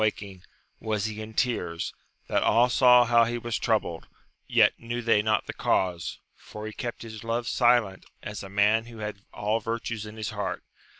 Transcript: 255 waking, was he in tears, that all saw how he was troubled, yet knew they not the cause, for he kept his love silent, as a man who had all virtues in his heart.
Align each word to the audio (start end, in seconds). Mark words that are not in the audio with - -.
255 0.03 0.15
waking, 0.15 0.45
was 0.89 1.05
he 1.05 1.21
in 1.21 1.35
tears, 1.35 1.93
that 2.27 2.41
all 2.41 2.69
saw 2.69 3.05
how 3.05 3.23
he 3.23 3.37
was 3.37 3.59
troubled, 3.59 4.07
yet 4.47 4.73
knew 4.79 4.99
they 4.99 5.21
not 5.21 5.45
the 5.45 5.53
cause, 5.53 6.19
for 6.35 6.65
he 6.65 6.73
kept 6.73 7.03
his 7.03 7.23
love 7.23 7.47
silent, 7.47 8.03
as 8.23 8.41
a 8.41 8.49
man 8.49 8.85
who 8.87 8.97
had 8.97 9.21
all 9.31 9.59
virtues 9.59 10.07
in 10.07 10.17
his 10.17 10.31
heart. 10.31 10.63